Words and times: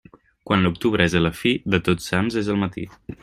Quan 0.51 0.63
l'octubre 0.67 1.07
és 1.09 1.17
a 1.19 1.21
la 1.25 1.33
fi, 1.43 1.53
de 1.75 1.81
Tots 1.89 2.09
Sants 2.13 2.39
és 2.43 2.53
el 2.55 2.61
matí. 2.65 2.87